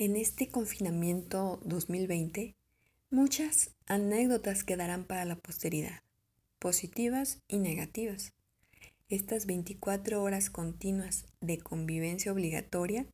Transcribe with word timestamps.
En 0.00 0.16
este 0.16 0.48
confinamiento 0.48 1.60
2020, 1.66 2.54
muchas 3.10 3.72
anécdotas 3.84 4.64
quedarán 4.64 5.04
para 5.04 5.26
la 5.26 5.36
posteridad, 5.36 6.00
positivas 6.58 7.42
y 7.48 7.58
negativas. 7.58 8.32
Estas 9.10 9.44
24 9.44 10.22
horas 10.22 10.48
continuas 10.48 11.26
de 11.42 11.58
convivencia 11.58 12.32
obligatoria 12.32 13.04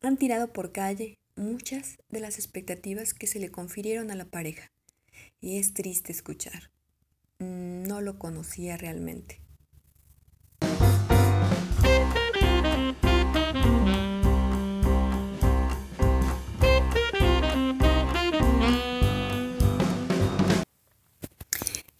han 0.00 0.16
tirado 0.16 0.54
por 0.54 0.72
calle 0.72 1.18
muchas 1.34 1.98
de 2.08 2.20
las 2.20 2.38
expectativas 2.38 3.12
que 3.12 3.26
se 3.26 3.38
le 3.38 3.50
confirieron 3.50 4.10
a 4.10 4.14
la 4.14 4.24
pareja. 4.24 4.72
Y 5.42 5.58
es 5.58 5.74
triste 5.74 6.12
escuchar. 6.12 6.70
No 7.40 8.00
lo 8.00 8.18
conocía 8.18 8.78
realmente. 8.78 9.45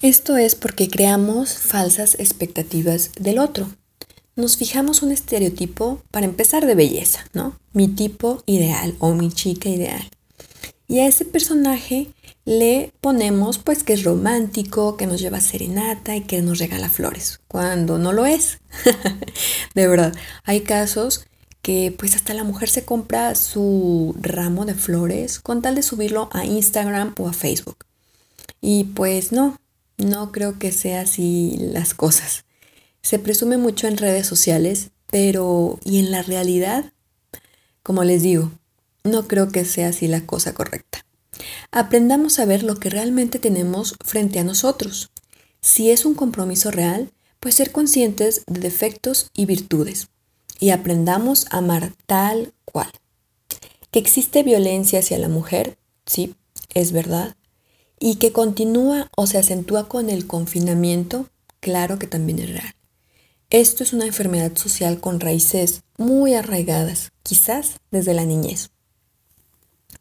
Esto 0.03 0.37
es 0.37 0.55
porque 0.55 0.89
creamos 0.89 1.55
falsas 1.55 2.17
expectativas 2.19 3.13
del 3.19 3.39
otro. 3.39 3.71
Nos 4.35 4.59
fijamos 4.59 5.01
un 5.01 5.11
estereotipo 5.11 6.03
para 6.11 6.27
empezar 6.27 6.67
de 6.67 6.75
belleza, 6.75 7.25
¿no? 7.33 7.59
Mi 7.73 7.89
tipo 7.89 8.43
ideal 8.45 8.95
o 8.99 9.15
mi 9.15 9.33
chica 9.33 9.71
ideal. 9.71 10.11
Y 10.87 10.99
a 10.99 11.07
ese 11.07 11.25
personaje 11.25 12.09
le 12.45 12.93
ponemos 13.01 13.57
pues 13.57 13.83
que 13.83 13.95
es 13.95 14.05
romántico, 14.05 14.99
que 14.99 15.07
nos 15.07 15.21
lleva 15.21 15.41
serenata 15.41 16.15
y 16.15 16.21
que 16.21 16.43
nos 16.43 16.59
regala 16.59 16.91
flores, 16.91 17.41
cuando 17.49 17.99
no 17.99 18.13
lo 18.13 18.27
es. 18.27 18.59
de 19.75 19.89
verdad, 19.89 20.15
hay 20.45 20.61
casos 20.61 21.25
que 21.63 21.93
pues 21.99 22.15
hasta 22.15 22.35
la 22.35 22.45
mujer 22.45 22.69
se 22.69 22.85
compra 22.85 23.35
su 23.35 24.15
ramo 24.21 24.67
de 24.67 24.75
flores 24.75 25.41
con 25.41 25.63
tal 25.63 25.75
de 25.75 25.83
subirlo 25.83 26.29
a 26.33 26.45
Instagram 26.45 27.15
o 27.19 27.29
a 27.29 27.33
Facebook. 27.33 27.79
Y 28.61 28.85
pues 28.85 29.33
no, 29.33 29.59
no 29.99 30.33
creo 30.33 30.59
que 30.59 30.73
sea 30.73 31.03
así 31.03 31.57
las 31.59 31.95
cosas. 31.95 32.45
Se 33.03 33.19
presume 33.19 33.57
mucho 33.57 33.87
en 33.87 33.97
redes 33.97 34.27
sociales, 34.27 34.91
pero 35.09 35.79
¿y 35.85 35.99
en 35.99 36.11
la 36.11 36.23
realidad? 36.23 36.93
Como 37.83 38.05
les 38.05 38.23
digo, 38.23 38.53
no 39.05 39.29
creo 39.29 39.51
que 39.51 39.65
sea 39.65 39.89
así 39.89 40.09
la 40.09 40.27
cosa 40.27 40.55
correcta. 40.55 41.05
Aprendamos 41.71 42.39
a 42.39 42.45
ver 42.45 42.63
lo 42.63 42.77
que 42.77 42.91
realmente 42.91 43.39
tenemos 43.39 43.95
frente 44.05 44.39
a 44.39 44.45
nosotros. 44.45 45.11
Si 45.61 45.91
es 45.91 46.05
un 46.05 46.15
compromiso 46.15 46.71
real, 46.71 47.13
pues 47.41 47.55
ser 47.55 47.71
conscientes 47.71 48.43
de 48.47 48.61
defectos 48.61 49.31
y 49.35 49.47
virtudes. 49.47 50.09
Y 50.59 50.71
aprendamos 50.71 51.47
a 51.51 51.59
amar 51.59 51.93
tal 52.07 52.55
cual. 52.65 52.91
Que 53.91 53.99
existe 53.99 54.43
violencia 54.43 55.01
hacia 55.01 55.19
la 55.19 55.29
mujer, 55.29 55.79
sí, 56.07 56.35
es 56.75 56.93
verdad 56.93 57.36
y 57.99 58.17
que 58.17 58.33
continúa 58.33 59.09
o 59.17 59.27
se 59.27 59.39
acentúa 59.39 59.89
con 59.89 60.11
el 60.11 60.27
confinamiento, 60.27 61.29
claro 61.61 61.99
que 61.99 62.07
también 62.07 62.39
es 62.39 62.51
real. 62.51 62.75
Esto 63.51 63.85
es 63.85 63.93
una 63.93 64.07
enfermedad 64.07 64.57
social 64.57 65.01
con 65.01 65.21
raíces 65.21 65.83
muy 65.99 66.35
arraigadas, 66.35 67.13
quizás 67.23 67.81
desde 67.91 68.13
la 68.13 68.25
niñez. 68.25 68.71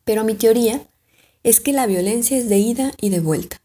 Pero 0.04 0.24
mi 0.24 0.36
teoría 0.36 0.82
es 1.44 1.60
que 1.60 1.74
la 1.74 1.86
violencia 1.86 2.38
es 2.38 2.50
de 2.50 2.58
ida 2.58 2.92
y 3.00 3.10
de 3.10 3.20
vuelta, 3.20 3.62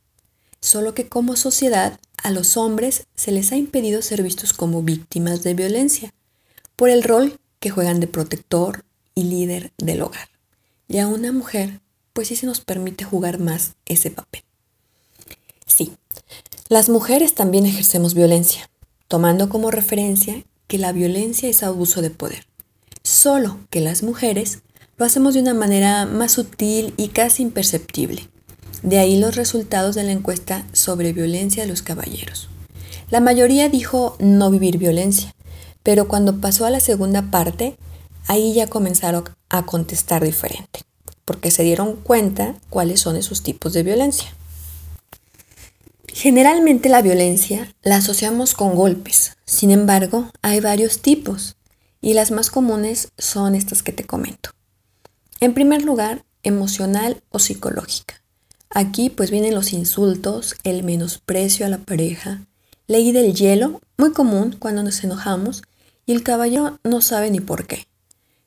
solo 0.61 0.95
que 0.95 1.09
como 1.09 1.35
sociedad 1.35 1.99
a 2.23 2.31
los 2.31 2.57
hombres 2.57 3.07
se 3.15 3.33
les 3.33 3.53
ha 3.53 3.57
impedido 3.57 4.03
ser 4.03 4.23
vistos 4.23 4.53
como 4.53 4.83
víctimas 4.83 5.43
de 5.43 5.55
violencia, 5.55 6.13
por 6.77 6.91
el 6.91 7.03
rol 7.03 7.39
que 7.59 7.71
juegan 7.71 8.01
de 8.01 8.07
protector 8.07 8.85
y 9.15 9.25
líder 9.25 9.73
del 9.79 10.03
hogar, 10.03 10.29
y 10.89 10.99
a 10.99 11.09
una 11.09 11.33
mujer 11.33 11.81
pues 12.13 12.29
sí 12.29 12.37
se 12.37 12.47
nos 12.47 12.61
permite 12.61 13.05
jugar 13.05 13.39
más 13.39 13.75
ese 13.87 14.11
papel. 14.11 14.43
Sí, 15.67 15.93
las 16.69 16.89
mujeres 16.89 17.35
también 17.35 17.67
ejercemos 17.67 18.15
violencia, 18.15 18.69
tomando 19.09 19.49
como 19.49 19.71
referencia 19.71 20.45
que 20.67 20.79
la 20.79 20.93
violencia 20.93 21.49
es 21.49 21.63
abuso 21.63 22.03
de 22.03 22.11
poder. 22.11 22.47
Solo 23.03 23.59
que 23.71 23.81
las 23.81 24.03
mujeres 24.03 24.61
lo 24.97 25.07
hacemos 25.07 25.35
de 25.35 25.41
una 25.41 25.55
manera 25.55 26.07
más 26.07 26.33
sutil 26.33 26.93
y 26.97 27.09
casi 27.09 27.43
imperceptible. 27.43 28.29
De 28.83 28.99
ahí 28.99 29.19
los 29.19 29.37
resultados 29.37 29.95
de 29.95 30.05
la 30.05 30.13
encuesta 30.13 30.67
sobre 30.73 31.13
violencia 31.13 31.63
de 31.63 31.69
los 31.69 31.83
caballeros. 31.83 32.49
La 33.11 33.21
mayoría 33.21 33.69
dijo 33.69 34.17
no 34.21 34.51
vivir 34.51 34.79
violencia, 34.79 35.35
pero 35.83 36.07
cuando 36.09 36.41
pasó 36.41 36.67
a 36.67 36.71
la 36.71 36.81
segunda 36.81 37.31
parte, 37.31 37.77
ahí 38.27 38.53
ya 38.53 38.67
comenzaron 38.69 39.25
a 39.49 39.67
contestar 39.67 40.25
diferente 40.25 40.90
porque 41.31 41.53
se 41.53 41.63
dieron 41.63 41.95
cuenta 41.95 42.57
cuáles 42.71 42.99
son 42.99 43.15
esos 43.15 43.45
tipos 43.45 43.73
de 43.73 43.85
violencia. 43.85 44.35
Generalmente 46.13 46.89
la 46.89 47.03
violencia 47.03 47.73
la 47.83 47.99
asociamos 47.99 48.53
con 48.53 48.75
golpes, 48.75 49.37
sin 49.45 49.71
embargo 49.71 50.29
hay 50.43 50.59
varios 50.59 51.03
tipos 51.03 51.55
y 52.01 52.15
las 52.15 52.33
más 52.33 52.51
comunes 52.51 53.13
son 53.17 53.55
estas 53.55 53.85
que 53.85 53.93
te 53.93 54.05
comento. 54.05 54.51
En 55.39 55.55
primer 55.55 55.85
lugar, 55.85 56.25
emocional 56.43 57.23
o 57.29 57.39
psicológica. 57.39 58.21
Aquí 58.69 59.09
pues 59.09 59.31
vienen 59.31 59.55
los 59.55 59.73
insultos, 59.73 60.57
el 60.65 60.83
menosprecio 60.83 61.65
a 61.65 61.69
la 61.69 61.79
pareja, 61.79 62.45
ley 62.89 63.13
del 63.13 63.35
hielo, 63.35 63.81
muy 63.97 64.11
común 64.11 64.57
cuando 64.59 64.83
nos 64.83 65.05
enojamos 65.05 65.63
y 66.07 66.13
el 66.13 66.25
caballero 66.25 66.81
no 66.83 67.01
sabe 67.01 67.31
ni 67.31 67.39
por 67.39 67.69
qué. 67.69 67.87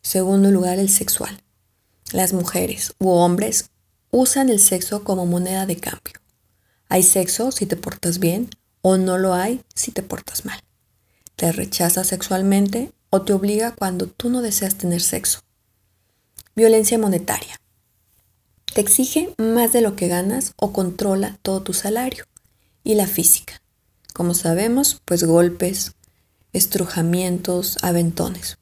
Segundo 0.02 0.52
lugar, 0.52 0.80
el 0.80 0.90
sexual 0.90 1.40
las 2.13 2.34
mujeres 2.34 2.94
u 3.00 3.09
hombres 3.09 3.69
usan 4.12 4.50
el 4.50 4.59
sexo 4.59 5.03
como 5.03 5.25
moneda 5.25 5.66
de 5.66 5.78
cambio. 5.78 6.13
Hay 6.88 7.03
sexo 7.03 7.51
si 7.51 7.66
te 7.66 7.75
portas 7.75 8.19
bien 8.19 8.50
o 8.81 8.97
no 8.97 9.18
lo 9.18 9.34
hay 9.34 9.62
si 9.74 9.91
te 9.91 10.03
portas 10.03 10.46
mal. 10.46 10.59
Te 11.35 11.51
rechaza 11.51 12.03
sexualmente 12.03 12.91
o 13.09 13.24
te 13.24 13.34
obliga 13.34 13.72
cuando 13.72 14.07
tú 14.07 14.29
no 14.29 14.41
deseas 14.41 14.75
tener 14.75 15.01
sexo. 15.01 15.40
Violencia 16.56 17.00
monetaria. 17.00 17.59
Te 18.74 18.81
exige 18.81 19.34
más 19.38 19.74
de 19.74 19.81
lo 19.81 19.95
que 19.95 20.07
ganas 20.07 20.53
o 20.57 20.74
controla 20.74 21.38
todo 21.41 21.63
tu 21.63 21.74
salario. 21.74 22.25
Y 22.84 22.95
la 22.95 23.07
física. 23.07 23.62
Como 24.13 24.34
sabemos, 24.34 25.01
pues 25.06 25.24
golpes, 25.24 25.94
estrujamientos, 26.51 27.78
aventones. 27.81 28.57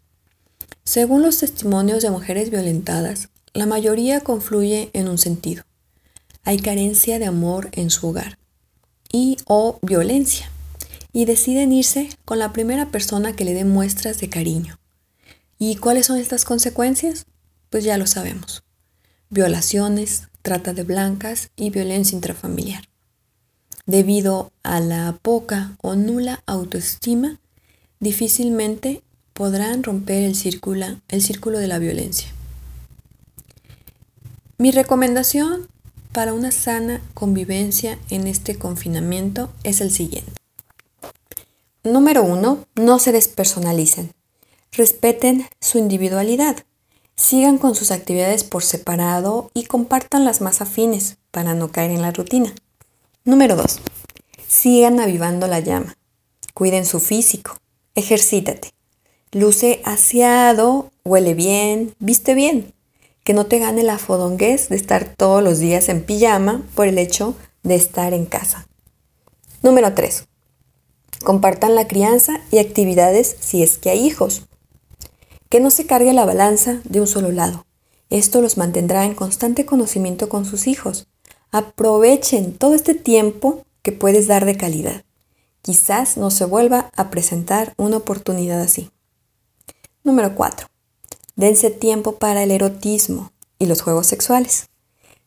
Según 0.84 1.22
los 1.22 1.40
testimonios 1.40 2.04
de 2.04 2.10
mujeres 2.10 2.50
violentadas, 2.50 3.30
la 3.54 3.66
mayoría 3.66 4.22
confluye 4.22 4.90
en 4.94 5.10
un 5.10 5.18
sentido. 5.18 5.64
Hay 6.44 6.60
carencia 6.60 7.20
de 7.20 7.26
amor 7.26 7.70
en 7.74 7.90
su 7.90 8.08
hogar 8.08 8.38
y 9.12 9.38
o 9.46 9.78
violencia 9.82 10.50
y 11.14 11.26
deciden 11.26 11.74
irse 11.74 12.10
con 12.24 12.40
la 12.40 12.54
primera 12.54 12.90
persona 12.90 13.34
que 13.36 13.44
le 13.44 13.54
dé 13.54 13.66
muestras 13.66 14.20
de 14.20 14.30
cariño. 14.30 14.80
¿Y 15.60 15.76
cuáles 15.76 16.08
son 16.08 16.18
estas 16.18 16.46
consecuencias? 16.46 17.26
Pues 17.70 17.84
ya 17.84 17.98
lo 17.98 18.08
sabemos. 18.08 18.64
Violaciones, 19.30 20.24
trata 20.42 20.74
de 20.74 20.84
blancas 20.84 21.52
y 21.56 21.70
violencia 21.70 22.16
intrafamiliar. 22.16 22.84
Debido 23.86 24.52
a 24.64 24.80
la 24.80 25.18
poca 25.22 25.76
o 25.82 25.96
nula 25.96 26.42
autoestima, 26.46 27.40
difícilmente 28.00 29.04
podrán 29.34 29.84
romper 29.84 30.24
el 30.24 30.36
el 31.10 31.22
círculo 31.22 31.58
de 31.60 31.68
la 31.68 31.80
violencia. 31.80 32.32
Mi 34.62 34.70
recomendación 34.70 35.68
para 36.12 36.36
una 36.36 36.52
sana 36.52 37.02
convivencia 37.16 37.98
en 38.12 38.28
este 38.28 38.60
confinamiento 38.60 39.50
es 39.64 39.82
el 39.82 39.90
siguiente. 39.90 40.34
Número 41.84 42.22
uno, 42.22 42.68
no 42.76 43.00
se 43.00 43.12
despersonalicen. 43.12 44.14
Respeten 44.72 45.48
su 45.60 45.80
individualidad. 45.80 46.58
Sigan 47.16 47.58
con 47.58 47.74
sus 47.74 47.90
actividades 47.90 48.44
por 48.44 48.62
separado 48.62 49.50
y 49.56 49.64
compartan 49.64 50.26
las 50.26 50.42
más 50.42 50.62
afines 50.62 51.18
para 51.32 51.56
no 51.56 51.72
caer 51.72 51.90
en 51.90 52.04
la 52.04 52.12
rutina. 52.12 52.54
Número 53.26 53.56
2. 53.56 53.80
Sigan 54.48 55.00
avivando 55.00 55.48
la 55.48 55.60
llama. 55.60 55.98
Cuiden 56.54 56.86
su 56.86 57.00
físico. 57.00 57.58
Ejercítate. 57.96 58.70
Luce 59.32 59.82
aseado, 59.86 60.92
huele 61.04 61.34
bien, 61.34 61.96
viste 61.98 62.36
bien 62.36 62.76
que 63.24 63.34
no 63.34 63.46
te 63.46 63.60
gane 63.60 63.84
la 63.84 63.98
fodonguez 63.98 64.70
de 64.70 64.76
estar 64.76 65.14
todos 65.16 65.44
los 65.44 65.60
días 65.60 65.90
en 65.90 66.04
pijama 66.04 66.64
por 66.76 66.88
el 66.88 66.98
hecho 66.98 67.36
de 67.64 67.76
estar 67.76 68.14
en 68.14 68.26
casa. 68.26 68.68
Número 69.62 69.94
3. 69.94 70.28
Compartan 71.24 71.76
la 71.76 71.88
crianza 71.88 72.42
y 72.52 72.58
actividades 72.58 73.36
si 73.40 73.62
es 73.62 73.78
que 73.78 73.92
hay 73.92 74.06
hijos. 74.06 74.48
Que 75.50 75.60
no 75.60 75.70
se 75.70 75.86
cargue 75.86 76.14
la 76.14 76.26
balanza 76.26 76.82
de 76.84 77.00
un 77.02 77.08
solo 77.08 77.32
lado. 77.32 77.66
Esto 78.10 78.42
los 78.42 78.58
mantendrá 78.58 79.06
en 79.06 79.14
constante 79.14 79.66
conocimiento 79.66 80.30
con 80.30 80.46
sus 80.46 80.68
hijos. 80.68 81.08
Aprovechen 81.52 82.58
todo 82.58 82.74
este 82.74 82.96
tiempo 82.96 83.64
que 83.84 83.92
puedes 83.92 84.28
dar 84.28 84.46
de 84.46 84.58
calidad. 84.58 85.04
Quizás 85.62 86.18
no 86.18 86.32
se 86.32 86.46
vuelva 86.46 86.90
a 86.96 87.12
presentar 87.12 87.74
una 87.78 87.98
oportunidad 87.98 88.62
así. 88.62 88.90
Número 90.04 90.34
4. 90.34 90.71
Dense 91.42 91.72
tiempo 91.72 92.18
para 92.18 92.44
el 92.44 92.52
erotismo 92.52 93.32
y 93.58 93.66
los 93.66 93.82
juegos 93.82 94.06
sexuales. 94.06 94.70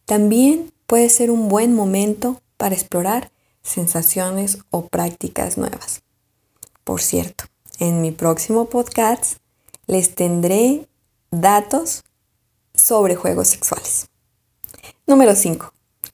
También 0.05 0.73
puede 0.87 1.09
ser 1.09 1.29
un 1.29 1.49
buen 1.49 1.75
momento 1.75 2.41
para 2.57 2.77
explorar 2.77 3.33
sensaciones 3.65 4.59
o 4.71 4.87
prácticas 4.87 5.59
nuevas. 5.59 6.03
Por 6.85 7.03
cierto, 7.03 7.47
en 7.81 8.01
mi 8.01 8.13
próximo 8.13 8.67
podcast 8.67 9.39
les 9.89 10.15
tendré 10.15 10.87
datos 11.33 12.05
sobre 12.75 13.17
juegos 13.17 13.49
sexuales. 13.49 14.07
Número 15.09 15.35
5. 15.35 15.73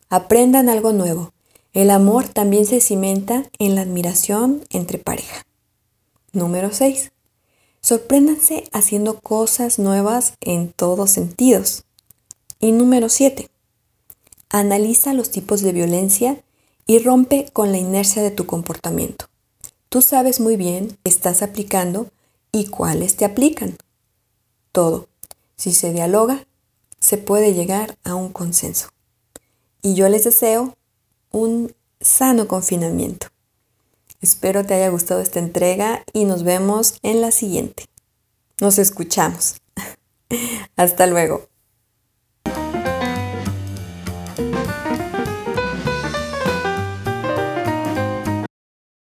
Aprendan 0.09 0.71
algo 0.71 0.95
nuevo. 0.95 1.35
El 1.75 1.91
amor 1.91 2.27
también 2.27 2.65
se 2.65 2.81
cimenta 2.81 3.51
en 3.59 3.75
la 3.75 3.83
admiración 3.83 4.65
entre 4.71 4.97
pareja. 4.97 5.45
Número 6.33 6.73
6. 6.73 7.13
Sorpréndanse 7.91 8.69
haciendo 8.71 9.19
cosas 9.19 9.81
nuevas 9.81 10.35
en 10.41 10.73
todos 10.73 11.11
sentidos. 11.11 11.83
Y 12.61 12.71
número 12.71 13.09
7. 13.09 13.51
Analiza 14.49 15.13
los 15.13 15.33
tipos 15.33 15.61
de 15.61 15.73
violencia 15.73 16.41
y 16.87 17.01
rompe 17.01 17.51
con 17.53 17.73
la 17.73 17.79
inercia 17.79 18.23
de 18.23 18.31
tu 18.31 18.47
comportamiento. 18.47 19.25
Tú 19.89 20.03
sabes 20.03 20.39
muy 20.39 20.55
bien 20.57 20.97
qué 21.03 21.11
estás 21.11 21.43
aplicando 21.43 22.07
y 22.53 22.67
cuáles 22.67 23.17
te 23.17 23.25
aplican. 23.25 23.77
Todo. 24.71 25.09
Si 25.57 25.73
se 25.73 25.93
dialoga, 25.93 26.47
se 27.01 27.19
puede 27.19 27.55
llegar 27.55 27.99
a 28.05 28.15
un 28.15 28.29
consenso. 28.33 28.87
Y 29.83 29.95
yo 29.95 30.09
les 30.09 30.23
deseo 30.23 30.77
un 31.33 31.75
sano 32.01 32.47
confinamiento. 32.47 33.27
Espero 34.21 34.65
te 34.65 34.75
haya 34.75 34.89
gustado 34.89 35.21
esta 35.21 35.39
entrega 35.39 36.05
y 36.13 36.25
nos 36.25 36.45
vemos 36.45 36.99
en 37.03 37.21
la 37.21 37.31
siguiente. 37.31 37.87
Nos 38.61 38.79
escuchamos. 38.79 39.57
Hasta 40.77 41.07
luego. 41.07 41.50